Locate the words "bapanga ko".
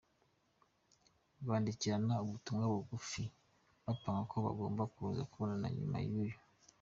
3.85-4.35